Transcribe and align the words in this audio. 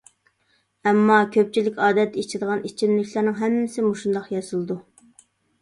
ئەمما، 0.91 1.17
كۆپچىلىك 1.35 1.77
ئادەتتە 1.87 2.23
ئىچىدىغان 2.23 2.65
ئىچىملىكلەرنىڭ 2.71 3.39
ھەممىسى 3.43 3.87
مۇشۇنداق 3.91 4.33
ياسىلىدۇ. 4.37 4.81